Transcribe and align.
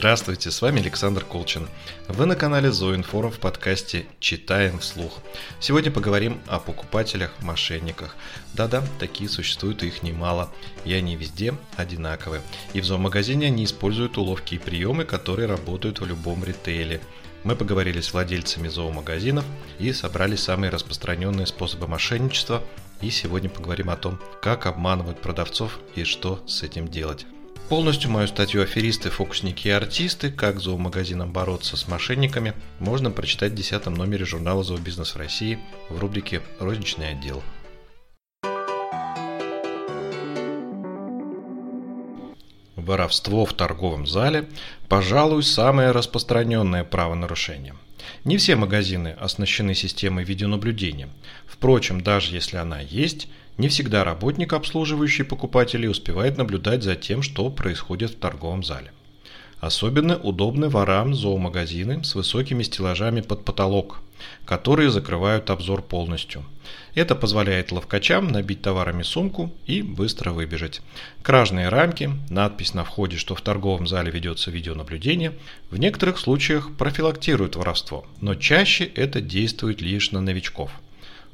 Здравствуйте, 0.00 0.50
с 0.50 0.62
вами 0.62 0.80
Александр 0.80 1.26
Колчин. 1.26 1.68
Вы 2.08 2.24
на 2.24 2.34
канале 2.34 2.72
Зоинформ 2.72 3.30
в 3.30 3.38
подкасте 3.38 4.06
«Читаем 4.18 4.78
вслух». 4.78 5.18
Сегодня 5.60 5.90
поговорим 5.90 6.40
о 6.46 6.58
покупателях-мошенниках. 6.58 8.16
Да-да, 8.54 8.82
такие 8.98 9.28
существуют 9.28 9.82
их 9.82 10.02
немало, 10.02 10.50
и 10.86 10.94
они 10.94 11.16
везде 11.16 11.52
одинаковые. 11.76 12.40
И 12.72 12.80
в 12.80 12.86
зоомагазине 12.86 13.48
они 13.48 13.64
используют 13.64 14.16
уловки 14.16 14.54
и 14.54 14.58
приемы, 14.58 15.04
которые 15.04 15.46
работают 15.46 16.00
в 16.00 16.06
любом 16.06 16.44
ритейле. 16.44 17.02
Мы 17.44 17.54
поговорили 17.54 18.00
с 18.00 18.14
владельцами 18.14 18.68
зоомагазинов 18.68 19.44
и 19.78 19.92
собрали 19.92 20.36
самые 20.36 20.70
распространенные 20.70 21.46
способы 21.46 21.86
мошенничества. 21.88 22.62
И 23.02 23.10
сегодня 23.10 23.50
поговорим 23.50 23.90
о 23.90 23.96
том, 23.96 24.18
как 24.40 24.64
обманывают 24.64 25.20
продавцов 25.20 25.78
и 25.94 26.04
что 26.04 26.42
с 26.46 26.62
этим 26.62 26.88
делать. 26.88 27.26
Полностью 27.70 28.10
мою 28.10 28.26
статью 28.26 28.64
«Аферисты, 28.64 29.10
фокусники 29.10 29.68
и 29.68 29.70
артисты. 29.70 30.32
Как 30.32 30.58
зоомагазинам 30.58 31.32
бороться 31.32 31.76
с 31.76 31.86
мошенниками» 31.86 32.52
можно 32.80 33.12
прочитать 33.12 33.52
в 33.52 33.54
10 33.54 33.86
номере 33.86 34.24
журнала 34.24 34.64
«Зообизнес 34.64 35.14
в 35.14 35.16
России» 35.16 35.56
в 35.88 36.00
рубрике 36.00 36.42
«Розничный 36.58 37.10
отдел». 37.10 37.44
Воровство 42.84 43.44
в 43.44 43.52
торговом 43.52 44.06
зале– 44.06 44.48
пожалуй, 44.90 45.44
самое 45.44 45.92
распространенное 45.92 46.82
правонарушение. 46.82 47.74
Не 48.24 48.38
все 48.38 48.56
магазины 48.56 49.16
оснащены 49.20 49.74
системой 49.74 50.24
видеонаблюдения. 50.24 51.08
Впрочем, 51.46 52.00
даже 52.00 52.34
если 52.34 52.56
она 52.56 52.80
есть, 52.80 53.28
не 53.56 53.68
всегда 53.68 54.02
работник, 54.02 54.52
обслуживающий 54.52 55.24
покупателей, 55.24 55.88
успевает 55.88 56.38
наблюдать 56.38 56.82
за 56.82 56.96
тем, 56.96 57.22
что 57.22 57.50
происходит 57.50 58.10
в 58.10 58.18
торговом 58.18 58.64
зале. 58.64 58.90
Особенно 59.60 60.16
удобны 60.16 60.70
ворам 60.70 61.14
зоомагазины 61.14 62.02
с 62.02 62.14
высокими 62.14 62.62
стеллажами 62.62 63.20
под 63.20 63.44
потолок, 63.44 64.00
которые 64.46 64.90
закрывают 64.90 65.50
обзор 65.50 65.82
полностью. 65.82 66.44
Это 66.94 67.14
позволяет 67.14 67.70
ловкачам 67.70 68.28
набить 68.28 68.62
товарами 68.62 69.02
сумку 69.02 69.52
и 69.66 69.82
быстро 69.82 70.32
выбежать. 70.32 70.80
Кражные 71.22 71.68
рамки, 71.68 72.10
надпись 72.30 72.72
на 72.72 72.84
входе, 72.84 73.18
что 73.18 73.34
в 73.34 73.42
торговом 73.42 73.86
зале 73.86 74.10
ведется 74.10 74.50
видеонаблюдение, 74.50 75.34
в 75.70 75.76
некоторых 75.76 76.18
случаях 76.18 76.74
профилактируют 76.76 77.56
воровство, 77.56 78.06
но 78.22 78.34
чаще 78.34 78.84
это 78.84 79.20
действует 79.20 79.82
лишь 79.82 80.10
на 80.10 80.22
новичков– 80.22 80.70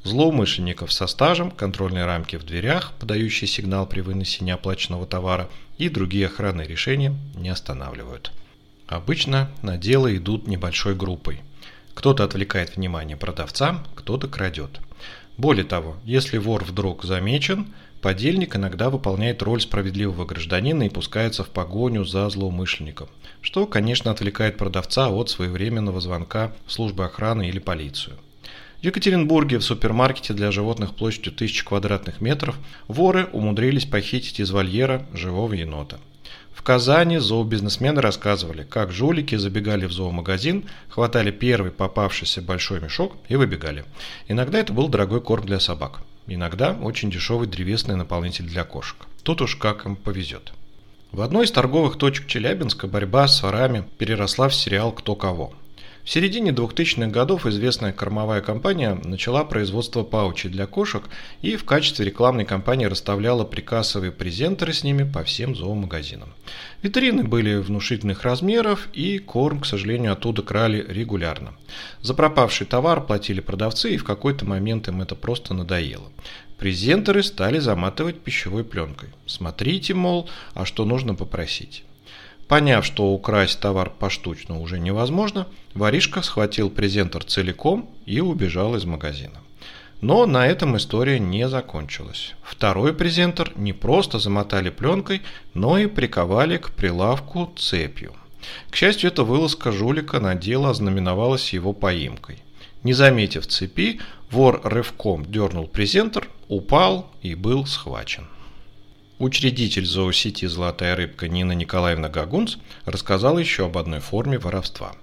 злоумышленников 0.06 0.92
со 0.92 1.06
стажем, 1.06 1.50
контрольные 1.50 2.04
рамки 2.06 2.36
в 2.36 2.44
дверях, 2.44 2.92
подающие 2.98 3.48
сигнал 3.48 3.86
при 3.86 4.00
выносе 4.00 4.44
неоплаченного 4.44 5.06
товара 5.06 5.48
и 5.78 5.88
другие 5.88 6.26
охранные 6.26 6.66
решения 6.66 7.14
не 7.34 7.48
останавливают. 7.48 8.32
Обычно 8.86 9.50
на 9.62 9.76
дело 9.76 10.14
идут 10.16 10.46
небольшой 10.46 10.94
группой. 10.94 11.40
Кто-то 11.94 12.24
отвлекает 12.24 12.76
внимание 12.76 13.16
продавца, 13.16 13.84
кто-то 13.94 14.28
крадет. 14.28 14.80
Более 15.36 15.64
того, 15.64 15.96
если 16.04 16.38
вор 16.38 16.64
вдруг 16.64 17.04
замечен, 17.04 17.74
подельник 18.00 18.56
иногда 18.56 18.90
выполняет 18.90 19.42
роль 19.42 19.60
справедливого 19.60 20.24
гражданина 20.24 20.84
и 20.84 20.88
пускается 20.88 21.42
в 21.42 21.48
погоню 21.48 22.04
за 22.04 22.28
злоумышленником, 22.30 23.08
что, 23.40 23.66
конечно, 23.66 24.10
отвлекает 24.10 24.56
продавца 24.56 25.08
от 25.08 25.28
своевременного 25.28 26.00
звонка 26.00 26.52
в 26.66 26.72
службы 26.72 27.04
охраны 27.04 27.48
или 27.48 27.58
полицию. 27.58 28.16
В 28.80 28.84
Екатеринбурге 28.84 29.58
в 29.58 29.62
супермаркете 29.62 30.34
для 30.34 30.50
животных 30.50 30.94
площадью 30.94 31.32
1000 31.32 31.64
квадратных 31.64 32.20
метров 32.20 32.56
воры 32.88 33.26
умудрились 33.32 33.86
похитить 33.86 34.38
из 34.38 34.50
вольера 34.50 35.06
живого 35.14 35.54
енота. 35.54 35.98
В 36.52 36.62
Казани 36.62 37.18
зообизнесмены 37.18 38.00
рассказывали, 38.00 38.64
как 38.64 38.92
жулики 38.92 39.34
забегали 39.36 39.86
в 39.86 39.92
зоомагазин, 39.92 40.64
хватали 40.88 41.30
первый 41.30 41.70
попавшийся 41.70 42.42
большой 42.42 42.80
мешок 42.80 43.16
и 43.28 43.36
выбегали. 43.36 43.84
Иногда 44.28 44.58
это 44.58 44.72
был 44.72 44.88
дорогой 44.88 45.22
корм 45.22 45.46
для 45.46 45.60
собак, 45.60 46.00
иногда 46.26 46.72
очень 46.72 47.10
дешевый 47.10 47.46
древесный 47.48 47.96
наполнитель 47.96 48.46
для 48.46 48.64
кошек. 48.64 48.96
Тут 49.22 49.40
уж 49.40 49.56
как 49.56 49.86
им 49.86 49.96
повезет. 49.96 50.52
В 51.12 51.22
одной 51.22 51.46
из 51.46 51.50
торговых 51.52 51.96
точек 51.96 52.26
Челябинска 52.26 52.88
борьба 52.88 53.26
с 53.26 53.42
ворами 53.42 53.84
переросла 53.96 54.48
в 54.48 54.54
сериал 54.54 54.92
«Кто 54.92 55.14
кого». 55.14 55.54
В 56.06 56.10
середине 56.12 56.52
2000-х 56.52 57.08
годов 57.08 57.46
известная 57.46 57.92
кормовая 57.92 58.40
компания 58.40 58.96
начала 59.02 59.42
производство 59.42 60.04
паучей 60.04 60.48
для 60.48 60.68
кошек 60.68 61.02
и 61.42 61.56
в 61.56 61.64
качестве 61.64 62.04
рекламной 62.04 62.44
кампании 62.44 62.86
расставляла 62.86 63.42
прикассовые 63.42 64.12
презентеры 64.12 64.72
с 64.72 64.84
ними 64.84 65.02
по 65.02 65.24
всем 65.24 65.56
зоомагазинам. 65.56 66.32
Витрины 66.80 67.24
были 67.24 67.56
внушительных 67.56 68.22
размеров 68.22 68.86
и 68.92 69.18
корм, 69.18 69.58
к 69.58 69.66
сожалению, 69.66 70.12
оттуда 70.12 70.42
крали 70.42 70.86
регулярно. 70.88 71.54
За 72.02 72.14
пропавший 72.14 72.68
товар 72.68 73.04
платили 73.04 73.40
продавцы 73.40 73.92
и 73.92 73.96
в 73.96 74.04
какой-то 74.04 74.44
момент 74.44 74.86
им 74.86 75.02
это 75.02 75.16
просто 75.16 75.54
надоело. 75.54 76.12
Презентеры 76.56 77.24
стали 77.24 77.58
заматывать 77.58 78.20
пищевой 78.20 78.62
пленкой. 78.62 79.08
Смотрите, 79.26 79.92
мол, 79.92 80.30
а 80.54 80.66
что 80.66 80.84
нужно 80.84 81.16
попросить. 81.16 81.82
Поняв, 82.48 82.86
что 82.86 83.12
украсть 83.12 83.58
товар 83.58 83.90
поштучно 83.90 84.60
уже 84.60 84.78
невозможно, 84.78 85.48
воришка 85.74 86.22
схватил 86.22 86.70
презентер 86.70 87.24
целиком 87.24 87.90
и 88.06 88.20
убежал 88.20 88.76
из 88.76 88.84
магазина. 88.84 89.40
Но 90.00 90.26
на 90.26 90.46
этом 90.46 90.76
история 90.76 91.18
не 91.18 91.48
закончилась. 91.48 92.34
Второй 92.42 92.94
презентер 92.94 93.52
не 93.56 93.72
просто 93.72 94.18
замотали 94.18 94.70
пленкой, 94.70 95.22
но 95.54 95.78
и 95.78 95.86
приковали 95.86 96.58
к 96.58 96.70
прилавку 96.70 97.52
цепью. 97.56 98.14
К 98.70 98.76
счастью, 98.76 99.10
эта 99.10 99.24
вылазка 99.24 99.72
жулика 99.72 100.20
на 100.20 100.34
дело 100.36 100.70
ознаменовалась 100.70 101.52
его 101.52 101.72
поимкой. 101.72 102.38
Не 102.84 102.92
заметив 102.92 103.46
цепи, 103.48 104.00
вор 104.30 104.60
рывком 104.62 105.24
дернул 105.24 105.66
презентер, 105.66 106.28
упал 106.46 107.10
и 107.22 107.34
был 107.34 107.66
схвачен. 107.66 108.28
Учредитель 109.18 109.86
зоосети 109.86 110.44
«Золотая 110.44 110.94
рыбка» 110.94 111.26
Нина 111.26 111.52
Николаевна 111.52 112.10
Гагунц 112.10 112.56
рассказала 112.84 113.38
еще 113.38 113.64
об 113.64 113.78
одной 113.78 114.00
форме 114.00 114.38
воровства. 114.38 114.94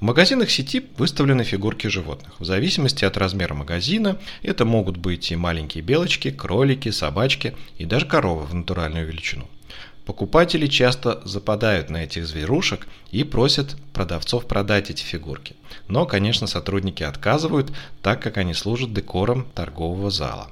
В 0.00 0.02
магазинах 0.02 0.50
сети 0.50 0.84
выставлены 0.98 1.44
фигурки 1.44 1.86
животных. 1.86 2.34
В 2.38 2.44
зависимости 2.44 3.06
от 3.06 3.16
размера 3.16 3.54
магазина 3.54 4.18
это 4.42 4.66
могут 4.66 4.98
быть 4.98 5.32
и 5.32 5.36
маленькие 5.36 5.82
белочки, 5.82 6.30
кролики, 6.30 6.90
собачки 6.90 7.56
и 7.78 7.86
даже 7.86 8.04
коровы 8.04 8.44
в 8.44 8.54
натуральную 8.54 9.06
величину. 9.06 9.48
Покупатели 10.04 10.66
часто 10.66 11.22
западают 11.24 11.88
на 11.88 12.04
этих 12.04 12.26
зверушек 12.26 12.86
и 13.12 13.24
просят 13.24 13.76
продавцов 13.94 14.46
продать 14.46 14.90
эти 14.90 15.02
фигурки. 15.02 15.56
Но, 15.88 16.04
конечно, 16.04 16.46
сотрудники 16.46 17.02
отказывают, 17.02 17.72
так 18.02 18.20
как 18.20 18.36
они 18.36 18.52
служат 18.52 18.92
декором 18.92 19.46
торгового 19.54 20.10
зала. 20.10 20.50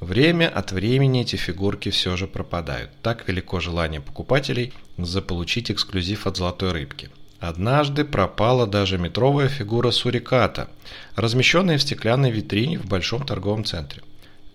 Время 0.00 0.48
от 0.48 0.72
времени 0.72 1.20
эти 1.20 1.36
фигурки 1.36 1.90
все 1.90 2.16
же 2.16 2.26
пропадают. 2.26 2.90
Так 3.02 3.28
велико 3.28 3.60
желание 3.60 4.00
покупателей 4.00 4.72
заполучить 4.96 5.70
эксклюзив 5.70 6.26
от 6.26 6.38
золотой 6.38 6.72
рыбки. 6.72 7.10
Однажды 7.38 8.04
пропала 8.06 8.66
даже 8.66 8.96
метровая 8.96 9.48
фигура 9.48 9.90
суриката, 9.90 10.70
размещенная 11.16 11.76
в 11.76 11.82
стеклянной 11.82 12.30
витрине 12.30 12.78
в 12.78 12.86
большом 12.86 13.26
торговом 13.26 13.64
центре. 13.64 14.02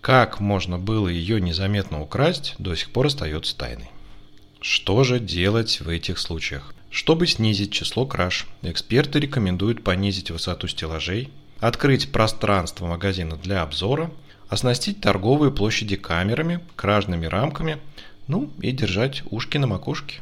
Как 0.00 0.40
можно 0.40 0.78
было 0.78 1.08
ее 1.08 1.40
незаметно 1.40 2.00
украсть, 2.00 2.54
до 2.58 2.74
сих 2.74 2.90
пор 2.90 3.06
остается 3.06 3.56
тайной. 3.56 3.90
Что 4.60 5.04
же 5.04 5.20
делать 5.20 5.80
в 5.80 5.88
этих 5.88 6.18
случаях? 6.18 6.74
Чтобы 6.90 7.28
снизить 7.28 7.72
число 7.72 8.04
краж, 8.04 8.46
эксперты 8.62 9.20
рекомендуют 9.20 9.84
понизить 9.84 10.30
высоту 10.32 10.66
стеллажей, 10.66 11.30
открыть 11.60 12.10
пространство 12.10 12.86
магазина 12.86 13.36
для 13.36 13.62
обзора– 13.62 14.10
оснастить 14.48 15.00
торговые 15.00 15.50
площади 15.52 15.96
камерами, 15.96 16.60
кражными 16.76 17.26
рамками, 17.26 17.78
ну 18.26 18.50
и 18.60 18.72
держать 18.72 19.22
ушки 19.30 19.58
на 19.58 19.66
макушке. 19.66 20.20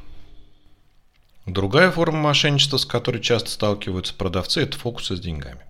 Другая 1.46 1.90
форма 1.90 2.18
мошенничества, 2.18 2.78
с 2.78 2.86
которой 2.86 3.20
часто 3.20 3.50
сталкиваются 3.50 4.14
продавцы, 4.14 4.62
это 4.62 4.78
фокусы 4.78 5.16
с 5.16 5.20
деньгами. 5.20 5.60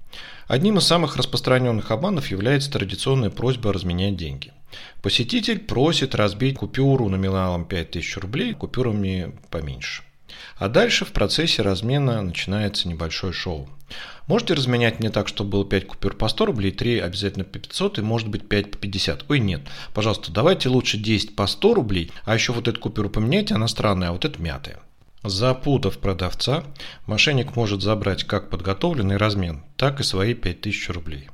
Одним 0.46 0.78
из 0.78 0.84
самых 0.84 1.16
распространенных 1.16 1.90
обманов 1.90 2.30
является 2.30 2.70
традиционная 2.70 3.30
просьба 3.30 3.72
разменять 3.72 4.16
деньги. 4.16 4.52
Посетитель 5.02 5.58
просит 5.58 6.14
разбить 6.14 6.58
купюру 6.58 7.08
номиналом 7.08 7.64
5000 7.64 8.16
рублей 8.18 8.54
купюрами 8.54 9.32
поменьше. 9.50 10.02
А 10.56 10.68
дальше 10.68 11.04
в 11.04 11.12
процессе 11.12 11.62
размена 11.62 12.22
начинается 12.22 12.88
небольшое 12.88 13.32
шоу. 13.32 13.68
Можете 14.26 14.54
разменять 14.54 14.98
мне 14.98 15.10
так, 15.10 15.28
чтобы 15.28 15.50
было 15.50 15.64
5 15.64 15.86
купюр 15.86 16.16
по 16.16 16.28
100 16.28 16.46
рублей, 16.46 16.72
3 16.72 17.00
обязательно 17.00 17.44
по 17.44 17.58
500 17.58 17.98
и 17.98 18.02
может 18.02 18.28
быть 18.28 18.48
5 18.48 18.70
по 18.70 18.78
50. 18.78 19.24
Ой, 19.28 19.38
нет, 19.38 19.60
пожалуйста, 19.92 20.32
давайте 20.32 20.68
лучше 20.68 20.96
10 20.96 21.36
по 21.36 21.46
100 21.46 21.74
рублей, 21.74 22.10
а 22.24 22.34
еще 22.34 22.52
вот 22.52 22.68
эту 22.68 22.80
купюру 22.80 23.10
поменяйте, 23.10 23.54
она 23.54 23.68
странная, 23.68 24.08
а 24.08 24.12
вот 24.12 24.24
эта 24.24 24.40
мятая. 24.40 24.80
Запутав 25.22 25.98
продавца, 25.98 26.64
мошенник 27.06 27.56
может 27.56 27.82
забрать 27.82 28.24
как 28.24 28.50
подготовленный 28.50 29.16
размен, 29.16 29.62
так 29.76 30.00
и 30.00 30.02
свои 30.02 30.34
5000 30.34 30.90
рублей. 30.90 31.30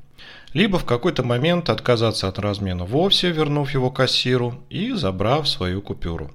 Либо 0.53 0.79
в 0.79 0.85
какой-то 0.85 1.23
момент 1.23 1.71
отказаться 1.71 2.27
от 2.27 2.39
размена 2.39 2.85
вовсе, 2.85 3.31
вернув 3.31 3.73
его 3.73 3.91
кассиру 3.91 4.65
и 4.69 4.93
забрав 4.93 5.49
свою 5.49 5.81
купюру. 5.81 6.33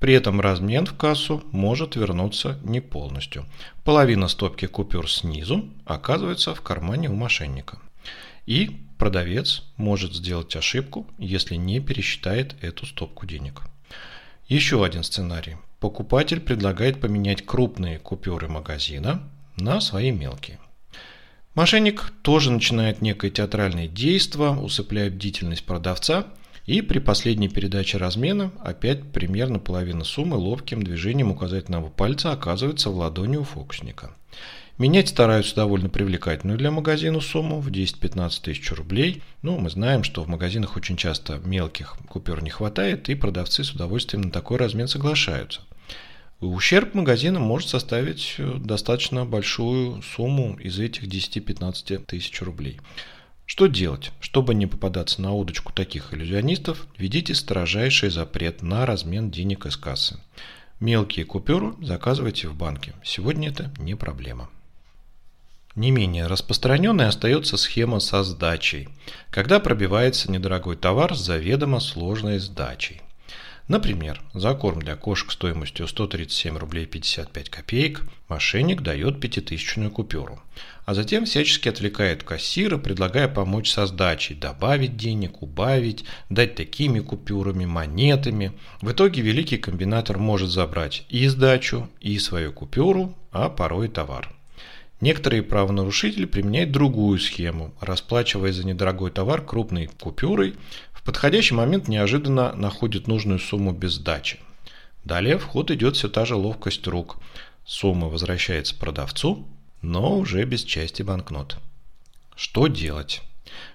При 0.00 0.14
этом 0.14 0.40
размен 0.40 0.86
в 0.86 0.96
кассу 0.96 1.42
может 1.50 1.96
вернуться 1.96 2.58
не 2.62 2.80
полностью. 2.80 3.46
Половина 3.84 4.28
стопки 4.28 4.66
купюр 4.66 5.10
снизу 5.10 5.68
оказывается 5.84 6.54
в 6.54 6.60
кармане 6.60 7.10
у 7.10 7.14
мошенника. 7.14 7.78
И 8.46 8.80
продавец 8.96 9.64
может 9.76 10.14
сделать 10.14 10.54
ошибку, 10.54 11.06
если 11.18 11.56
не 11.56 11.80
пересчитает 11.80 12.54
эту 12.62 12.86
стопку 12.86 13.26
денег. 13.26 13.62
Еще 14.46 14.84
один 14.84 15.02
сценарий. 15.02 15.56
Покупатель 15.80 16.40
предлагает 16.40 17.00
поменять 17.00 17.44
крупные 17.44 17.98
купюры 17.98 18.48
магазина 18.48 19.22
на 19.56 19.80
свои 19.80 20.10
мелкие. 20.10 20.58
Мошенник 21.54 22.12
тоже 22.22 22.52
начинает 22.52 23.02
некое 23.02 23.30
театральное 23.30 23.88
действие, 23.88 24.50
усыпляет 24.50 25.14
бдительность 25.14 25.64
продавца 25.64 26.28
и 26.68 26.82
при 26.82 26.98
последней 26.98 27.48
передаче 27.48 27.96
размена 27.96 28.52
опять 28.62 29.02
примерно 29.10 29.58
половина 29.58 30.04
суммы 30.04 30.36
ловким 30.36 30.82
движением 30.82 31.30
указательного 31.30 31.88
пальца 31.88 32.30
оказывается 32.30 32.90
в 32.90 32.96
ладони 32.96 33.38
у 33.38 33.42
фокусника. 33.44 34.10
Менять 34.76 35.08
стараются 35.08 35.56
довольно 35.56 35.88
привлекательную 35.88 36.58
для 36.58 36.70
магазина 36.70 37.20
сумму 37.20 37.60
в 37.60 37.70
10-15 37.70 38.42
тысяч 38.42 38.70
рублей. 38.70 39.22
Ну, 39.40 39.58
мы 39.58 39.70
знаем, 39.70 40.04
что 40.04 40.22
в 40.22 40.28
магазинах 40.28 40.76
очень 40.76 40.98
часто 40.98 41.40
мелких 41.42 41.96
купюр 42.06 42.42
не 42.42 42.50
хватает, 42.50 43.08
и 43.08 43.14
продавцы 43.14 43.64
с 43.64 43.72
удовольствием 43.72 44.24
на 44.24 44.30
такой 44.30 44.58
размен 44.58 44.88
соглашаются. 44.88 45.62
Ущерб 46.40 46.92
магазина 46.92 47.40
может 47.40 47.70
составить 47.70 48.34
э, 48.36 48.58
достаточно 48.58 49.24
большую 49.24 50.02
сумму 50.02 50.58
из 50.60 50.78
этих 50.78 51.04
10-15 51.04 52.04
тысяч 52.04 52.42
рублей. 52.42 52.78
Что 53.48 53.66
делать? 53.66 54.12
Чтобы 54.20 54.54
не 54.54 54.66
попадаться 54.66 55.22
на 55.22 55.32
удочку 55.32 55.72
таких 55.72 56.12
иллюзионистов, 56.12 56.86
введите 56.98 57.34
строжайший 57.34 58.10
запрет 58.10 58.60
на 58.60 58.84
размен 58.84 59.30
денег 59.30 59.64
из 59.64 59.78
кассы. 59.78 60.20
Мелкие 60.80 61.24
купюры 61.24 61.72
заказывайте 61.80 62.46
в 62.48 62.54
банке. 62.54 62.92
Сегодня 63.02 63.48
это 63.48 63.72
не 63.78 63.94
проблема. 63.94 64.50
Не 65.74 65.90
менее 65.90 66.26
распространенной 66.26 67.08
остается 67.08 67.56
схема 67.56 68.00
со 68.00 68.22
сдачей, 68.22 68.90
когда 69.30 69.60
пробивается 69.60 70.30
недорогой 70.30 70.76
товар 70.76 71.16
с 71.16 71.20
заведомо 71.20 71.80
сложной 71.80 72.40
сдачей. 72.40 73.00
Например, 73.68 74.22
за 74.32 74.54
корм 74.54 74.80
для 74.80 74.96
кошек 74.96 75.30
стоимостью 75.30 75.86
137 75.86 76.56
рублей 76.56 76.86
55 76.86 77.50
копеек 77.50 78.02
мошенник 78.26 78.80
дает 78.80 79.20
пятитысячную 79.20 79.90
купюру, 79.90 80.40
а 80.86 80.94
затем 80.94 81.26
всячески 81.26 81.68
отвлекает 81.68 82.22
кассира, 82.22 82.78
предлагая 82.78 83.28
помочь 83.28 83.70
со 83.70 83.84
сдачей, 83.84 84.36
добавить 84.36 84.96
денег, 84.96 85.42
убавить, 85.42 86.06
дать 86.30 86.54
такими 86.54 87.00
купюрами, 87.00 87.66
монетами. 87.66 88.52
В 88.80 88.90
итоге 88.90 89.20
великий 89.20 89.58
комбинатор 89.58 90.16
может 90.16 90.48
забрать 90.48 91.04
и 91.10 91.28
сдачу, 91.28 91.90
и 92.00 92.18
свою 92.18 92.54
купюру, 92.54 93.14
а 93.32 93.50
порой 93.50 93.88
и 93.88 93.90
товар. 93.90 94.37
Некоторые 95.00 95.44
правонарушители 95.44 96.24
применяют 96.24 96.72
другую 96.72 97.20
схему, 97.20 97.72
расплачиваясь 97.80 98.56
за 98.56 98.66
недорогой 98.66 99.10
товар 99.10 99.42
крупной 99.44 99.86
купюрой, 99.86 100.56
в 100.92 101.02
подходящий 101.04 101.54
момент 101.54 101.86
неожиданно 101.86 102.52
находят 102.54 103.06
нужную 103.06 103.38
сумму 103.38 103.72
без 103.72 103.92
сдачи. 103.92 104.40
Далее 105.04 105.38
в 105.38 105.44
ход 105.44 105.70
идет 105.70 105.96
все 105.96 106.08
та 106.08 106.24
же 106.24 106.34
ловкость 106.34 106.86
рук. 106.88 107.18
Сумма 107.64 108.08
возвращается 108.08 108.74
продавцу, 108.74 109.46
но 109.82 110.18
уже 110.18 110.44
без 110.44 110.64
части 110.64 111.02
банкнот. 111.02 111.58
Что 112.34 112.66
делать? 112.66 113.22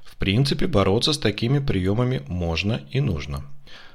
В 0.03 0.17
принципе, 0.17 0.67
бороться 0.67 1.13
с 1.13 1.17
такими 1.17 1.59
приемами 1.59 2.21
можно 2.27 2.81
и 2.91 2.99
нужно. 2.99 3.45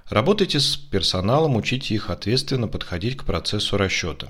Работайте 0.08 0.58
с 0.58 0.74
персоналом, 0.76 1.56
учите 1.56 1.94
их 1.94 2.08
ответственно 2.08 2.66
подходить 2.66 3.18
к 3.18 3.24
процессу 3.24 3.76
расчета. 3.76 4.28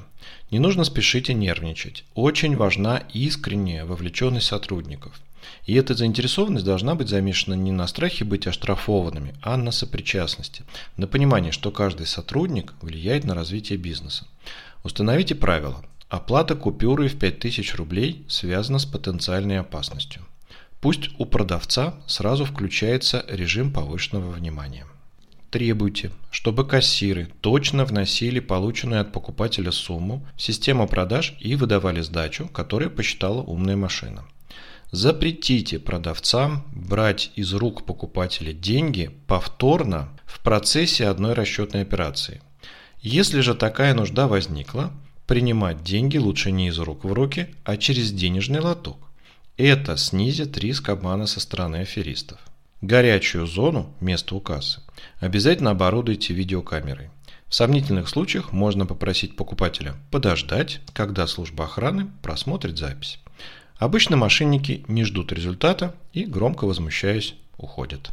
Не 0.50 0.58
нужно 0.58 0.82
спешить 0.82 1.30
и 1.30 1.34
нервничать. 1.34 2.04
Очень 2.14 2.56
важна 2.56 3.04
искренняя 3.12 3.84
вовлеченность 3.84 4.48
сотрудников. 4.48 5.20
И 5.66 5.74
эта 5.74 5.94
заинтересованность 5.94 6.64
должна 6.64 6.96
быть 6.96 7.08
замешана 7.08 7.54
не 7.54 7.70
на 7.70 7.86
страхе 7.86 8.24
быть 8.24 8.48
оштрафованными, 8.48 9.36
а 9.40 9.56
на 9.56 9.70
сопричастности, 9.70 10.64
на 10.96 11.06
понимании, 11.06 11.52
что 11.52 11.70
каждый 11.70 12.06
сотрудник 12.06 12.74
влияет 12.82 13.22
на 13.22 13.36
развитие 13.36 13.78
бизнеса. 13.78 14.26
Установите 14.82 15.36
правила. 15.36 15.84
Оплата 16.08 16.56
купюры 16.56 17.06
в 17.06 17.16
5000 17.20 17.76
рублей 17.76 18.24
связана 18.28 18.80
с 18.80 18.84
потенциальной 18.84 19.60
опасностью. 19.60 20.22
Пусть 20.80 21.10
у 21.18 21.24
продавца 21.24 21.94
сразу 22.08 22.44
включается 22.44 23.24
режим 23.28 23.72
повышенного 23.72 24.32
внимания. 24.32 24.84
Требуйте, 25.50 26.10
чтобы 26.30 26.66
кассиры 26.66 27.30
точно 27.40 27.86
вносили 27.86 28.38
полученную 28.38 29.00
от 29.00 29.12
покупателя 29.12 29.70
сумму 29.72 30.26
в 30.36 30.42
систему 30.42 30.86
продаж 30.86 31.34
и 31.40 31.54
выдавали 31.54 32.02
сдачу, 32.02 32.48
которую 32.48 32.90
посчитала 32.90 33.40
умная 33.40 33.76
машина. 33.76 34.26
Запретите 34.90 35.78
продавцам 35.78 36.64
брать 36.72 37.30
из 37.34 37.54
рук 37.54 37.86
покупателя 37.86 38.52
деньги 38.52 39.10
повторно 39.26 40.10
в 40.26 40.40
процессе 40.40 41.06
одной 41.06 41.32
расчетной 41.32 41.80
операции. 41.80 42.42
Если 43.00 43.40
же 43.40 43.54
такая 43.54 43.94
нужда 43.94 44.28
возникла, 44.28 44.92
принимать 45.26 45.82
деньги 45.82 46.18
лучше 46.18 46.50
не 46.50 46.68
из 46.68 46.78
рук 46.78 47.04
в 47.04 47.12
руки, 47.12 47.54
а 47.64 47.78
через 47.78 48.12
денежный 48.12 48.60
лоток. 48.60 48.98
Это 49.56 49.96
снизит 49.96 50.58
риск 50.58 50.90
обмана 50.90 51.26
со 51.26 51.40
стороны 51.40 51.76
аферистов. 51.76 52.38
Горячую 52.80 53.46
зону, 53.48 53.92
место 54.00 54.36
у 54.36 54.40
кассы, 54.40 54.80
обязательно 55.18 55.72
оборудуйте 55.72 56.32
видеокамерой. 56.32 57.10
В 57.48 57.54
сомнительных 57.54 58.08
случаях 58.08 58.52
можно 58.52 58.86
попросить 58.86 59.34
покупателя 59.34 59.96
подождать, 60.12 60.80
когда 60.92 61.26
служба 61.26 61.64
охраны 61.64 62.08
просмотрит 62.22 62.78
запись. 62.78 63.18
Обычно 63.78 64.16
мошенники 64.16 64.84
не 64.86 65.04
ждут 65.04 65.32
результата 65.32 65.92
и, 66.12 66.24
громко 66.24 66.66
возмущаясь, 66.66 67.34
уходят. 67.56 68.10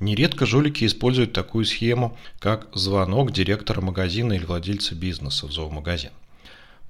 Нередко 0.00 0.44
жулики 0.44 0.84
используют 0.84 1.32
такую 1.32 1.64
схему, 1.64 2.16
как 2.38 2.68
звонок 2.74 3.32
директора 3.32 3.80
магазина 3.80 4.34
или 4.34 4.44
владельца 4.44 4.94
бизнеса 4.94 5.46
в 5.46 5.52
зоомагазин. 5.52 6.10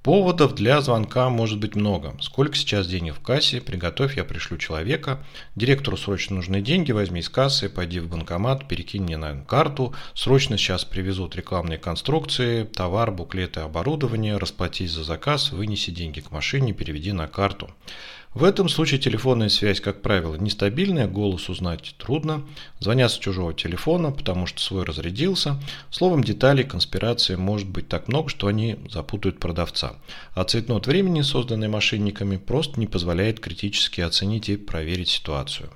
Поводов 0.01 0.55
для 0.55 0.79
звонка 0.79 1.29
может 1.29 1.59
быть 1.59 1.75
много. 1.75 2.15
Сколько 2.21 2.55
сейчас 2.55 2.87
денег 2.87 3.15
в 3.15 3.19
кассе? 3.19 3.59
Приготовь, 3.59 4.15
я 4.15 4.23
пришлю 4.23 4.57
человека. 4.57 5.21
Директору 5.55 5.97
срочно 5.97 6.37
нужны 6.37 6.61
деньги, 6.61 6.93
возьми 6.93 7.19
из 7.19 7.27
кассы, 7.27 7.67
пойди 7.67 7.99
в 7.99 8.07
банкомат, 8.07 8.65
перекинь 8.69 9.03
мне 9.03 9.17
на 9.17 9.41
карту. 9.41 9.93
Срочно 10.13 10.57
сейчас 10.57 10.85
привезут 10.85 11.35
рекламные 11.35 11.77
конструкции, 11.77 12.63
товар, 12.63 13.11
буклеты, 13.11 13.59
оборудование. 13.59 14.37
Расплатись 14.37 14.91
за 14.91 15.03
заказ, 15.03 15.51
вынеси 15.51 15.91
деньги 15.91 16.21
к 16.21 16.31
машине, 16.31 16.71
переведи 16.71 17.11
на 17.11 17.27
карту. 17.27 17.69
В 18.35 18.43
этом 18.43 18.69
случае 18.69 18.99
телефонная 18.99 19.49
связь, 19.49 19.81
как 19.81 20.03
правило, 20.03 20.35
нестабильная, 20.35 21.07
голос 21.07 21.49
узнать 21.49 21.95
трудно, 21.97 22.45
звонят 22.79 23.11
с 23.11 23.17
чужого 23.17 23.55
телефона, 23.55 24.11
потому 24.11 24.45
что 24.45 24.61
свой 24.61 24.83
разрядился. 24.83 25.59
Словом, 25.89 26.23
деталей 26.23 26.63
конспирации 26.63 27.35
может 27.35 27.67
быть 27.67 27.87
так 27.87 28.07
много, 28.07 28.29
что 28.29 28.45
они 28.45 28.77
запутают 28.87 29.39
продавца. 29.39 29.95
А 30.35 30.43
цветнот 30.43 30.85
времени, 30.85 31.21
созданный 31.21 31.69
мошенниками, 31.69 32.37
просто 32.37 32.79
не 32.79 32.85
позволяет 32.85 33.39
критически 33.39 34.01
оценить 34.01 34.47
и 34.49 34.57
проверить 34.57 35.09
ситуацию. 35.09 35.71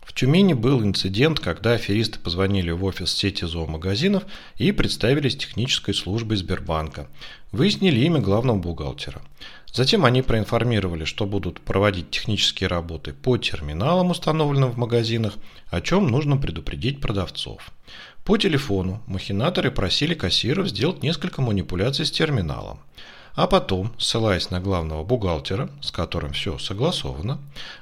В 0.00 0.12
Тюмени 0.14 0.54
был 0.54 0.82
инцидент, 0.82 1.40
когда 1.40 1.72
аферисты 1.72 2.18
позвонили 2.18 2.70
в 2.70 2.84
офис 2.84 3.12
сети 3.12 3.44
зоомагазинов 3.46 4.24
и 4.56 4.70
представились 4.72 5.36
технической 5.36 5.92
службой 5.92 6.36
Сбербанка. 6.38 7.08
Выяснили 7.52 8.00
имя 8.00 8.20
главного 8.20 8.58
бухгалтера. 8.58 9.22
Затем 9.74 10.04
они 10.04 10.22
проинформировали, 10.22 11.04
что 11.04 11.26
будут 11.26 11.60
проводить 11.60 12.10
технические 12.10 12.68
работы 12.68 13.12
по 13.12 13.36
терминалам, 13.36 14.10
установленным 14.10 14.70
в 14.70 14.78
магазинах, 14.78 15.34
о 15.68 15.80
чем 15.80 16.06
нужно 16.06 16.36
предупредить 16.36 17.00
продавцов. 17.00 17.72
По 18.24 18.36
телефону 18.36 19.02
махинаторы 19.06 19.72
просили 19.72 20.14
кассиров 20.14 20.68
сделать 20.68 21.02
несколько 21.02 21.42
манипуляций 21.42 22.06
с 22.06 22.12
терминалом. 22.12 22.78
А 23.34 23.48
потом, 23.48 23.92
ссылаясь 23.98 24.50
на 24.50 24.60
главного 24.60 25.02
бухгалтера, 25.02 25.68
с 25.82 25.90
которым 25.90 26.34
все 26.34 26.56
согласовано, 26.58 27.40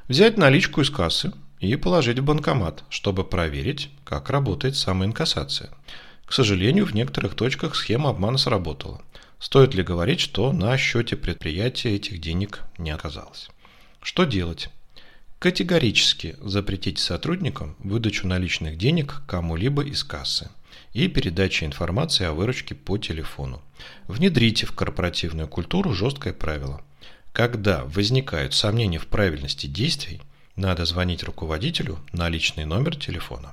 взять 0.08 0.38
наличку 0.38 0.80
из 0.80 0.88
кассы 0.88 1.30
и 1.60 1.76
положить 1.76 2.20
в 2.20 2.24
банкомат, 2.24 2.84
чтобы 2.88 3.22
проверить, 3.22 3.90
как 4.04 4.30
работает 4.30 4.76
самоинкассация. 4.76 5.68
К 6.24 6.32
сожалению, 6.32 6.86
в 6.86 6.94
некоторых 6.94 7.34
точках 7.34 7.76
схема 7.76 8.08
обмана 8.08 8.38
сработала. 8.38 9.02
Стоит 9.42 9.74
ли 9.74 9.82
говорить, 9.82 10.20
что 10.20 10.52
на 10.52 10.78
счете 10.78 11.16
предприятия 11.16 11.96
этих 11.96 12.20
денег 12.20 12.62
не 12.78 12.92
оказалось? 12.92 13.48
Что 14.00 14.22
делать? 14.22 14.68
Категорически 15.40 16.36
запретите 16.40 17.02
сотрудникам 17.02 17.74
выдачу 17.80 18.28
наличных 18.28 18.78
денег 18.78 19.22
кому-либо 19.26 19.82
из 19.82 20.04
кассы 20.04 20.48
и 20.92 21.08
передачу 21.08 21.64
информации 21.64 22.24
о 22.24 22.34
выручке 22.34 22.76
по 22.76 22.98
телефону. 22.98 23.60
Внедрите 24.06 24.64
в 24.64 24.76
корпоративную 24.76 25.48
культуру 25.48 25.92
жесткое 25.92 26.34
правило. 26.34 26.80
Когда 27.32 27.84
возникают 27.84 28.54
сомнения 28.54 29.00
в 29.00 29.08
правильности 29.08 29.66
действий, 29.66 30.20
надо 30.54 30.84
звонить 30.84 31.24
руководителю 31.24 31.98
на 32.12 32.28
личный 32.28 32.64
номер 32.64 32.94
телефона. 32.94 33.52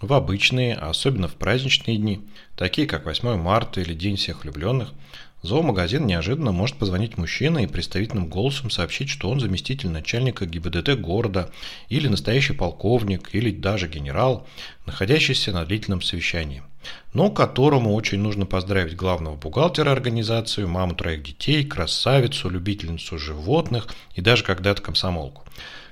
В 0.00 0.12
обычные, 0.12 0.74
а 0.74 0.90
особенно 0.90 1.26
в 1.26 1.36
праздничные 1.36 1.96
дни, 1.96 2.20
такие 2.54 2.86
как 2.86 3.06
8 3.06 3.36
марта 3.36 3.80
или 3.80 3.94
День 3.94 4.16
всех 4.16 4.44
влюбленных, 4.44 4.92
зоомагазин 5.40 6.06
неожиданно 6.06 6.52
может 6.52 6.76
позвонить 6.76 7.16
мужчина 7.16 7.60
и 7.60 7.66
представительным 7.66 8.28
голосом 8.28 8.68
сообщить, 8.68 9.08
что 9.08 9.30
он 9.30 9.40
заместитель 9.40 9.88
начальника 9.88 10.44
ГИБДД 10.44 11.00
города, 11.00 11.50
или 11.88 12.08
настоящий 12.08 12.52
полковник, 12.52 13.34
или 13.34 13.50
даже 13.50 13.88
генерал, 13.88 14.46
находящийся 14.84 15.52
на 15.52 15.64
длительном 15.64 16.02
совещании– 16.02 16.62
но 17.12 17.30
которому 17.30 17.94
очень 17.94 18.18
нужно 18.18 18.46
поздравить 18.46 18.96
главного 18.96 19.36
бухгалтера 19.36 19.90
организации, 19.90 20.64
маму 20.64 20.94
троих 20.94 21.22
детей, 21.22 21.64
красавицу, 21.64 22.48
любительницу 22.48 23.18
животных 23.18 23.88
и 24.14 24.20
даже 24.20 24.44
когда-то 24.44 24.82
комсомолку. 24.82 25.44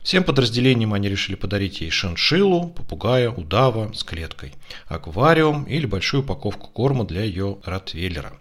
Всем 0.04 0.22
подразделениям 0.22 0.92
они 0.92 1.08
решили 1.08 1.34
подарить 1.34 1.80
ей 1.80 1.88
шиншиллу, 1.88 2.68
попугая, 2.68 3.30
удава 3.30 3.90
с 3.94 4.04
клеткой, 4.04 4.52
аквариум 4.86 5.64
или 5.64 5.86
большую 5.86 6.22
упаковку 6.22 6.68
корма 6.68 7.06
для 7.06 7.22
ее 7.22 7.56
ротвейлера. 7.64 8.34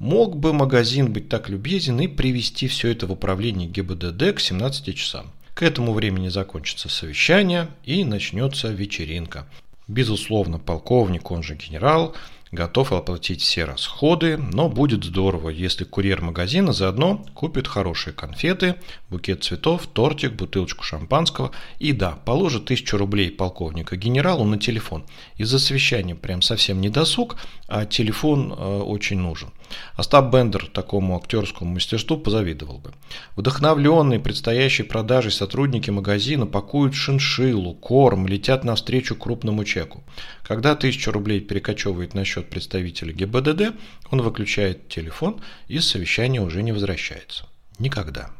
Мог 0.00 0.36
бы 0.36 0.52
магазин 0.52 1.12
быть 1.12 1.28
так 1.28 1.48
любезен 1.48 2.00
и 2.00 2.08
привести 2.08 2.66
все 2.66 2.88
это 2.88 3.06
в 3.06 3.12
управление 3.12 3.68
ГИБДД 3.68 4.34
к 4.34 4.40
17 4.40 4.96
часам. 4.96 5.30
К 5.54 5.62
этому 5.62 5.92
времени 5.92 6.28
закончится 6.30 6.88
совещание 6.88 7.68
и 7.84 8.02
начнется 8.02 8.72
вечеринка. 8.72 9.46
Безусловно, 9.86 10.58
полковник, 10.58 11.30
он 11.30 11.42
же 11.42 11.56
генерал, 11.56 12.14
готов 12.54 12.92
оплатить 12.92 13.42
все 13.42 13.64
расходы, 13.64 14.36
но 14.36 14.68
будет 14.68 15.04
здорово, 15.04 15.50
если 15.50 15.84
курьер 15.84 16.22
магазина 16.22 16.72
заодно 16.72 17.24
купит 17.34 17.68
хорошие 17.68 18.14
конфеты, 18.14 18.76
букет 19.10 19.44
цветов, 19.44 19.86
тортик, 19.86 20.32
бутылочку 20.32 20.84
шампанского 20.84 21.50
и 21.78 21.92
да, 21.92 22.12
положит 22.24 22.66
тысячу 22.66 22.96
рублей 22.96 23.30
полковника 23.30 23.96
генералу 23.96 24.44
на 24.44 24.58
телефон. 24.58 25.04
Из-за 25.36 25.58
совещания 25.58 26.14
прям 26.14 26.42
совсем 26.42 26.80
не 26.80 26.88
досуг, 26.88 27.36
а 27.68 27.84
телефон 27.84 28.52
э, 28.52 28.80
очень 28.80 29.18
нужен. 29.18 29.50
Остап 29.96 30.32
Бендер 30.32 30.66
такому 30.66 31.16
актерскому 31.16 31.72
мастерству 31.72 32.18
позавидовал 32.18 32.78
бы. 32.78 32.92
Вдохновленные 33.36 34.20
предстоящей 34.20 34.82
продажей 34.82 35.32
сотрудники 35.32 35.90
магазина 35.90 36.46
пакуют 36.46 36.94
шиншиллу, 36.94 37.74
корм, 37.74 38.26
летят 38.26 38.64
навстречу 38.64 39.16
крупному 39.16 39.64
чеку. 39.64 40.04
Когда 40.42 40.74
тысячу 40.74 41.10
рублей 41.10 41.40
перекочевывает 41.40 42.14
на 42.14 42.24
счет 42.24 42.43
представителя 42.48 43.12
ГИБДД, 43.12 43.74
он 44.10 44.22
выключает 44.22 44.88
телефон 44.88 45.40
и 45.68 45.78
с 45.78 45.88
совещания 45.88 46.40
уже 46.40 46.62
не 46.62 46.72
возвращается. 46.72 47.46
Никогда. 47.78 48.30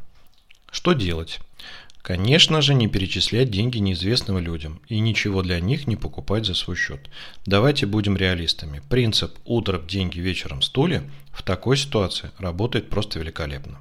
Что 0.71 0.93
делать? 0.93 1.41
Конечно 2.05 2.61
же, 2.61 2.75
не 2.75 2.87
перечислять 2.87 3.51
деньги 3.51 3.79
неизвестным 3.79 4.39
людям 4.39 4.81
и 4.89 4.99
ничего 5.01 5.41
для 5.43 5.59
них 5.59 5.87
не 5.87 5.97
покупать 5.97 6.45
за 6.45 6.53
свой 6.53 6.77
счет. 6.77 7.09
Давайте 7.47 7.87
будем 7.87 8.17
реалистами. 8.17 8.83
Принцип 8.91 9.39
«утром 9.47 9.87
деньги, 9.87 10.21
вечером 10.21 10.61
стулья» 10.61 11.03
в 11.33 11.43
такой 11.43 11.79
ситуации 11.79 12.31
работает 12.39 12.91
просто 12.91 13.19
великолепно. 13.19 13.79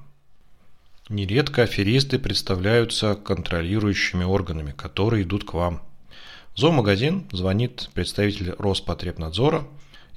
Нередко 1.10 1.64
аферисты 1.64 2.18
представляются 2.18 3.16
контролирующими 3.16 4.24
органами, 4.24 4.72
которые 4.72 5.24
идут 5.24 5.44
к 5.44 5.54
вам. 5.54 5.82
Зоомагазин 6.56 7.26
звонит 7.34 7.90
представитель 7.94 8.52
Роспотребнадзора 8.58 9.68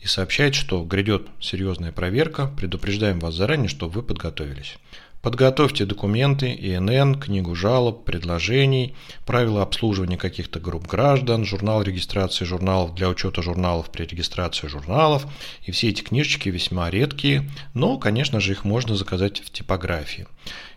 и 0.01 0.07
сообщает, 0.07 0.55
что 0.55 0.85
грядет 0.85 1.27
серьезная 1.41 1.93
проверка, 1.93 2.47
предупреждаем 2.47 3.19
вас 3.19 3.35
заранее, 3.35 3.69
чтобы 3.69 3.95
вы 3.95 4.03
подготовились. 4.03 4.79
Подготовьте 5.27 5.87
документы, 5.87 6.55
ИНН, 6.55 7.17
книгу 7.17 7.57
жалоб, 7.57 8.05
предложений, 8.05 8.95
правила 9.25 9.63
обслуживания 9.63 10.17
каких-то 10.17 10.61
групп 10.61 10.87
граждан, 10.87 11.45
журнал 11.45 11.83
регистрации 11.83 12.45
журналов 12.45 12.95
для 12.95 13.09
учета 13.09 13.43
журналов 13.43 13.91
при 13.91 14.05
регистрации 14.05 14.69
журналов. 14.69 15.27
И 15.65 15.73
все 15.73 15.89
эти 15.89 16.03
книжечки 16.03 16.49
весьма 16.49 16.91
редкие, 16.91 17.51
но, 17.75 17.99
конечно 17.99 18.39
же, 18.39 18.53
их 18.53 18.63
можно 18.63 18.95
заказать 18.95 19.41
в 19.41 19.51
типографии. 19.51 20.29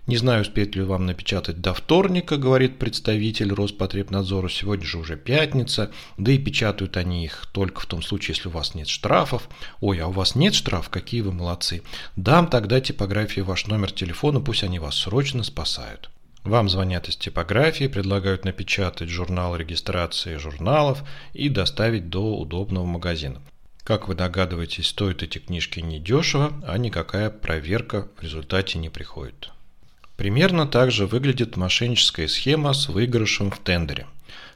Не 0.10 0.18
знаю, 0.18 0.42
успеет 0.42 0.76
ли 0.76 0.82
вам 0.82 1.06
напечатать 1.06 1.62
до 1.62 1.72
вторника, 1.72 2.38
говорит 2.38 2.80
представитель 2.80 3.54
Роспотребнадзора. 3.54 4.50
Сегодня 4.50 4.84
же 4.84 4.98
уже 4.98 5.18
пятница, 5.18 5.92
да 6.18 6.32
и 6.32 6.40
печатают 6.40 6.98
они 6.98 7.26
их 7.26 7.46
только 7.52 7.82
в 7.82 7.86
том 7.86 8.02
случае, 8.02 8.34
если 8.36 8.48
у 8.48 8.52
вас 8.52 8.74
нет 8.74 8.88
штрафов. 8.88 9.48
Ой, 9.82 10.00
а 10.00 10.08
у 10.08 10.12
вас 10.12 10.34
нет 10.34 10.56
штрафов? 10.56 10.90
Какие 10.90 11.22
вы 11.22 11.32
молодцы. 11.32 11.84
Дам 12.16 12.48
тогда 12.48 12.82
типографии 12.82 13.42
ваш 13.42 13.68
номер 13.68 13.92
телефона, 13.92 14.40
пусть 14.40 14.64
они 14.64 14.80
вас 14.80 14.96
срочно 14.96 15.44
спасают. 15.44 16.10
Вам 16.44 16.70
звонят 16.70 17.08
из 17.08 17.16
типографии, 17.16 17.86
предлагают 17.86 18.46
напечатать 18.46 19.10
журнал 19.10 19.56
регистрации 19.56 20.38
журналов 20.38 21.04
и 21.34 21.50
доставить 21.50 22.10
до 22.10 22.36
удобного 22.36 22.86
магазина. 22.86 23.44
Как 23.84 24.08
вы 24.08 24.16
догадываетесь, 24.16 24.88
стоят 24.88 25.22
эти 25.22 25.38
книжки 25.38 25.82
недешево, 25.82 26.52
а 26.66 26.80
никакая 26.80 27.30
проверка 27.30 28.08
в 28.18 28.24
результате 28.24 28.80
не 28.80 28.90
приходит. 28.90 29.52
Примерно 30.20 30.68
так 30.68 30.92
же 30.92 31.08
выглядит 31.08 31.56
мошенническая 31.56 32.28
схема 32.28 32.74
с 32.74 32.90
выигрышем 32.90 33.52
в 33.52 33.60
тендере. 33.60 34.06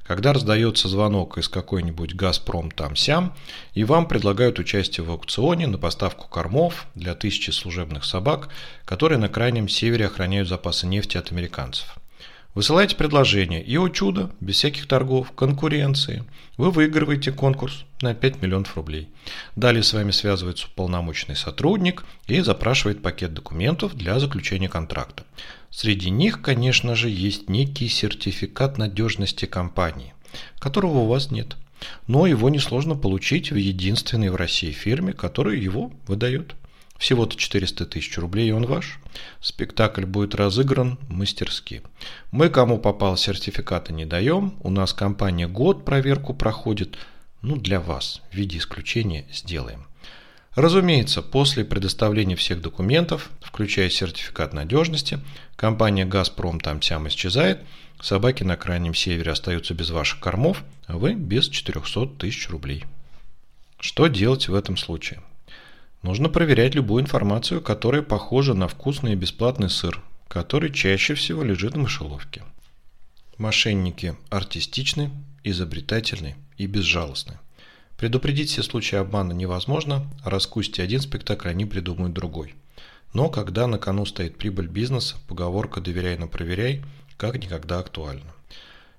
Когда 0.06 0.34
раздается 0.34 0.90
звонок 0.90 1.38
из 1.38 1.48
какой-нибудь 1.48 2.16
«Газпром» 2.16 2.70
там-сям, 2.70 3.34
и 3.74 3.86
вам 3.86 4.10
предлагают 4.10 4.60
участие 4.60 5.06
в 5.06 5.12
аукционе 5.12 5.68
на 5.68 5.78
поставку 5.78 6.28
кормов 6.28 6.86
для 6.96 7.16
тысячи 7.16 7.52
служебных 7.52 8.04
собак, 8.04 8.50
которые 8.84 9.20
на 9.20 9.30
крайнем 9.30 9.70
севере 9.70 10.08
охраняют 10.08 10.50
запасы 10.50 10.86
нефти 10.86 11.16
от 11.16 11.32
американцев. 11.32 11.96
Высылаете 12.56 12.96
предложение, 12.96 13.64
и, 13.64 13.78
о 13.78 13.90
чудо, 13.90 14.30
без 14.40 14.58
всяких 14.58 14.88
торгов, 14.88 15.32
конкуренции, 15.32 16.24
вы 16.56 16.70
выигрываете 16.70 17.32
конкурс 17.32 17.86
на 18.02 18.14
5 18.14 18.44
миллионов 18.44 18.76
рублей. 18.76 19.10
Далее 19.56 19.82
с 19.82 19.92
вами 19.92 20.12
связывается 20.12 20.68
полномочный 20.76 21.36
сотрудник 21.36 22.06
и 22.28 22.42
запрашивает 22.42 23.02
пакет 23.02 23.34
документов 23.34 23.96
для 23.96 24.20
заключения 24.20 24.70
контракта. 24.70 25.24
Среди 25.72 26.12
них, 26.12 26.44
конечно 26.44 26.96
же, 26.96 27.10
есть 27.10 27.50
некий 27.50 27.88
сертификат 27.88 28.78
надежности 28.78 29.46
компании, 29.46 30.14
которого 30.60 31.00
у 31.00 31.08
вас 31.08 31.32
нет. 31.32 31.58
Но 32.06 32.28
его 32.28 32.50
несложно 32.50 32.96
получить 32.96 33.52
в 33.52 33.56
единственной 33.56 34.30
в 34.30 34.36
России 34.36 34.72
фирме, 34.72 35.14
которая 35.14 35.56
его 35.56 35.92
выдает. 36.06 36.54
Всего-то 37.04 37.36
400 37.36 37.86
тысяч 37.86 38.18
рублей, 38.18 38.48
и 38.48 38.52
он 38.54 38.66
ваш. 38.66 38.98
Спектакль 39.42 40.06
будет 40.06 40.36
разыгран 40.36 40.98
мастерски. 41.10 41.82
Мы, 42.32 42.48
кому 42.48 42.78
попал, 42.78 43.18
сертификаты 43.18 43.92
не 43.92 44.06
даем. 44.06 44.58
У 44.62 44.70
нас 44.70 44.94
компания 44.94 45.50
год 45.50 45.84
проверку 45.84 46.34
проходит. 46.34 46.98
Ну, 47.42 47.58
для 47.58 47.82
вас 47.82 48.22
в 48.32 48.36
виде 48.36 48.58
исключения 48.58 49.26
сделаем. 49.34 49.86
Разумеется, 50.56 51.22
после 51.22 51.66
предоставления 51.66 52.38
всех 52.38 52.62
документов, 52.62 53.32
включая 53.42 53.90
сертификат 53.90 54.54
надежности, 54.54 55.20
компания 55.58 56.06
«Газпром» 56.06 56.62
там-сям 56.62 57.10
исчезает, 57.10 57.60
собаки 58.00 58.44
на 58.44 58.56
крайнем 58.56 58.96
севере 58.96 59.34
остаются 59.34 59.74
без 59.74 59.90
ваших 59.90 60.22
кормов, 60.22 60.64
а 60.88 60.96
вы 60.96 61.16
без 61.16 61.50
400 61.50 62.18
тысяч 62.18 62.50
рублей. 62.50 62.86
Что 63.78 64.08
делать 64.08 64.48
в 64.48 64.56
этом 64.56 64.78
случае? 64.78 65.22
Нужно 66.04 66.28
проверять 66.28 66.76
любую 66.76 67.02
информацию, 67.02 67.62
которая 67.62 68.02
похожа 68.02 68.54
на 68.54 68.68
вкусный 68.68 69.14
и 69.14 69.16
бесплатный 69.16 69.70
сыр, 69.70 70.04
который 70.28 70.70
чаще 70.70 71.16
всего 71.16 71.44
лежит 71.44 71.76
в 71.76 71.78
мышеловке. 71.78 72.44
Мошенники 73.38 74.14
артистичны, 74.30 75.12
изобретательны 75.46 76.36
и 76.58 76.68
безжалостны. 76.68 77.40
Предупредить 77.98 78.50
все 78.50 78.64
случаи 78.64 78.98
обмана 78.98 79.32
невозможно, 79.32 80.06
а 80.24 80.30
раскусить 80.30 80.82
один 80.82 81.00
спектакль 81.00 81.48
они 81.48 81.66
придумают 81.66 82.14
другой. 82.14 82.54
Но 83.14 83.30
когда 83.30 83.66
на 83.66 83.78
кону 83.78 84.06
стоит 84.06 84.38
прибыль 84.38 84.68
бизнеса, 84.68 85.16
поговорка 85.30 85.80
«доверяй, 85.80 86.18
но 86.18 86.28
проверяй» 86.28 86.84
как 87.16 87.42
никогда 87.42 87.80
актуальна. 87.80 88.34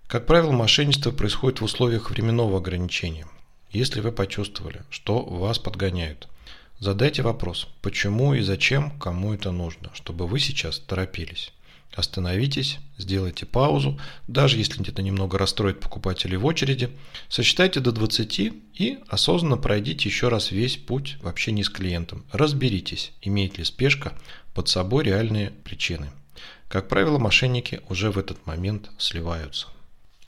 Как 0.06 0.24
правило, 0.24 0.52
мошенничество 0.52 1.10
происходит 1.10 1.60
в 1.60 1.64
условиях 1.64 2.10
временного 2.10 2.56
ограничения. 2.56 3.26
Если 3.70 4.00
вы 4.00 4.10
почувствовали, 4.10 4.80
что 4.88 5.22
вас 5.22 5.58
подгоняют– 5.58 6.28
Задайте 6.78 7.22
вопрос, 7.22 7.68
почему 7.82 8.34
и 8.34 8.42
зачем 8.42 8.90
кому 8.98 9.32
это 9.32 9.52
нужно, 9.52 9.90
чтобы 9.94 10.26
вы 10.26 10.40
сейчас 10.40 10.78
торопились. 10.78 11.52
Остановитесь, 11.94 12.78
сделайте 12.98 13.46
паузу, 13.46 14.00
даже 14.26 14.58
если 14.58 14.86
это 14.88 15.00
немного 15.00 15.38
расстроит 15.38 15.78
покупателей 15.78 16.36
в 16.36 16.44
очереди, 16.44 16.90
сосчитайте 17.28 17.78
до 17.78 17.92
20 17.92 18.52
и 18.74 18.98
осознанно 19.06 19.56
пройдите 19.56 20.08
еще 20.08 20.28
раз 20.28 20.50
весь 20.50 20.76
путь 20.76 21.16
в 21.22 21.28
общении 21.28 21.62
с 21.62 21.70
клиентом. 21.70 22.24
Разберитесь, 22.32 23.12
имеет 23.22 23.58
ли 23.58 23.64
спешка 23.64 24.12
под 24.54 24.68
собой 24.68 25.04
реальные 25.04 25.50
причины. 25.50 26.10
Как 26.68 26.88
правило, 26.88 27.18
мошенники 27.18 27.80
уже 27.88 28.10
в 28.10 28.18
этот 28.18 28.44
момент 28.44 28.90
сливаются. 28.98 29.68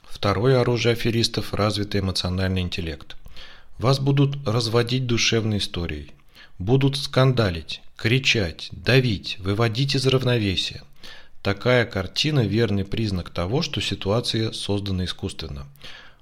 Второе 0.07 0.61
оружие 0.61 0.93
аферистов– 0.93 1.49
развитый 1.53 1.99
эмоциональный 1.99 2.61
интеллект. 2.61 3.17
Вас 3.77 3.99
будут 3.99 4.47
разводить 4.47 5.05
душевной 5.05 5.57
историей, 5.57 6.11
будут 6.59 6.97
скандалить, 6.97 7.81
кричать, 7.95 8.69
давить, 8.71 9.37
выводить 9.39 9.95
из 9.95 10.05
равновесия. 10.07 10.83
Такая 11.41 11.85
картина– 11.85 12.39
верный 12.47 12.83
признак 12.83 13.29
того, 13.29 13.61
что 13.61 13.79
ситуация 13.79 14.51
создана 14.51 15.05
искусственно. 15.05 15.67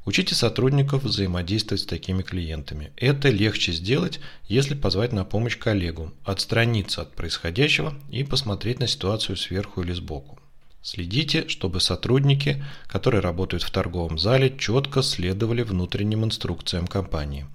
Учите 0.06 0.36
сотрудников 0.36 1.04
взаимодействовать 1.04 1.82
с 1.82 1.86
такими 1.86 2.22
клиентами. 2.22 2.92
Это 2.96 3.30
легче 3.30 3.72
сделать, 3.72 4.20
если 4.48 4.76
позвать 4.76 5.14
на 5.14 5.26
помощь 5.26 5.58
коллегу, 5.58 6.14
отстраниться 6.24 7.02
от 7.02 7.16
происходящего 7.16 7.96
и 8.12 8.24
посмотреть 8.24 8.80
на 8.80 8.88
ситуацию 8.88 9.36
сверху 9.36 9.82
или 9.82 9.94
сбоку. 9.94 10.38
Следите, 10.84 11.48
чтобы 11.48 11.82
сотрудники, 11.82 12.64
которые 12.86 13.22
работают 13.22 13.64
в 13.64 13.72
торговом 13.72 14.20
зале, 14.20 14.56
четко 14.56 15.02
следовали 15.02 15.64
внутренним 15.64 16.24
инструкциям 16.24 16.86
компании. 16.86 17.48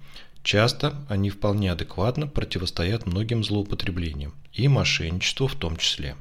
Часто 0.43 0.95
они 1.07 1.29
вполне 1.29 1.71
адекватно 1.71 2.27
противостоят 2.27 3.05
многим 3.05 3.43
злоупотреблениям 3.43 4.33
и 4.53 4.67
мошенничеству 4.67 5.47
в 5.47 5.55
том 5.55 5.77
числе. 5.77 6.15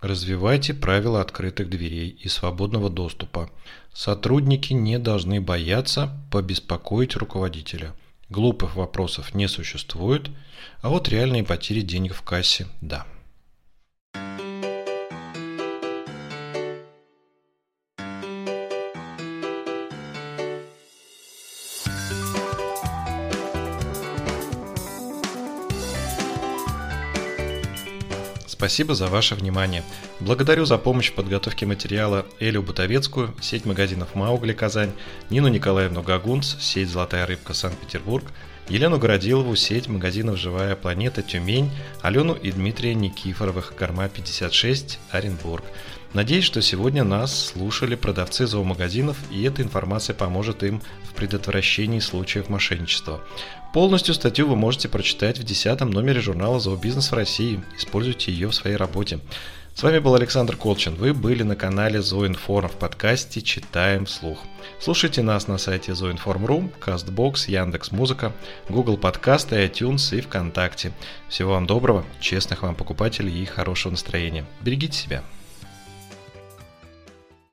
Развивайте 0.00 0.74
правила 0.74 1.20
открытых 1.20 1.70
дверей 1.70 2.08
и 2.08 2.28
свободного 2.28 2.90
доступа. 2.90 3.50
Сотрудники 3.92 4.72
не 4.72 4.98
должны 4.98 5.40
бояться 5.40 6.10
побеспокоить 6.30 7.14
руководителя. 7.14 7.94
Глупых 8.28 8.74
вопросов 8.74 9.34
не 9.34 9.46
существует, 9.46 10.30
а 10.80 10.88
вот 10.88 11.08
реальные 11.08 11.44
потери 11.44 11.82
денег 11.82 12.14
в 12.14 12.22
кассе– 12.22 12.66
да. 12.80 13.06
Спасибо 28.62 28.94
за 28.94 29.08
ваше 29.08 29.34
внимание. 29.34 29.82
Благодарю 30.20 30.66
за 30.66 30.78
помощь 30.78 31.10
в 31.10 31.14
подготовке 31.14 31.66
материала 31.66 32.24
Элю 32.38 32.62
Бутовецкую, 32.62 33.34
сеть 33.40 33.64
магазинов 33.64 34.14
Маугли 34.14 34.52
Казань, 34.52 34.92
Нину 35.30 35.48
Николаевну 35.48 36.00
Гагунц, 36.00 36.54
сеть 36.60 36.88
Золотая 36.88 37.26
рыбка 37.26 37.54
Санкт-Петербург, 37.54 38.24
Елену 38.68 38.98
Городилову, 38.98 39.56
сеть 39.56 39.88
магазинов 39.88 40.38
«Живая 40.38 40.76
планета» 40.76 41.22
Тюмень, 41.22 41.70
Алену 42.00 42.34
и 42.34 42.52
Дмитрия 42.52 42.94
Никифоровых, 42.94 43.74
Корма 43.74 44.08
56, 44.08 45.00
Оренбург. 45.10 45.64
Надеюсь, 46.14 46.44
что 46.44 46.62
сегодня 46.62 47.04
нас 47.04 47.48
слушали 47.48 47.96
продавцы 47.96 48.46
зоомагазинов, 48.46 49.16
и 49.30 49.42
эта 49.42 49.62
информация 49.62 50.14
поможет 50.14 50.62
им 50.62 50.80
в 51.04 51.14
предотвращении 51.14 51.98
случаев 51.98 52.48
мошенничества. 52.48 53.20
Полностью 53.74 54.14
статью 54.14 54.46
вы 54.46 54.54
можете 54.54 54.88
прочитать 54.88 55.38
в 55.38 55.44
10 55.44 55.80
номере 55.80 56.20
журнала 56.20 56.60
«Зообизнес 56.60 57.10
в 57.10 57.14
России». 57.14 57.62
Используйте 57.76 58.30
ее 58.30 58.48
в 58.48 58.54
своей 58.54 58.76
работе. 58.76 59.20
С 59.74 59.82
вами 59.82 60.00
был 60.00 60.14
Александр 60.14 60.54
Колчин. 60.54 60.94
Вы 60.96 61.14
были 61.14 61.42
на 61.42 61.56
канале 61.56 62.02
Зоинформ 62.02 62.68
в 62.68 62.76
подкасте 62.76 63.40
«Читаем 63.40 64.04
вслух». 64.04 64.38
Слушайте 64.78 65.22
нас 65.22 65.48
на 65.48 65.56
сайте 65.56 65.94
Зоинформ.ру, 65.94 66.70
Castbox, 66.78 67.50
Яндекс.Музыка, 67.50 68.32
Google 68.68 68.98
Подкасты, 68.98 69.56
iTunes 69.64 70.16
и 70.16 70.20
ВКонтакте. 70.20 70.92
Всего 71.28 71.52
вам 71.52 71.66
доброго, 71.66 72.04
честных 72.20 72.62
вам 72.62 72.74
покупателей 72.74 73.42
и 73.42 73.46
хорошего 73.46 73.92
настроения. 73.92 74.44
Берегите 74.60 74.96
себя. 74.96 75.24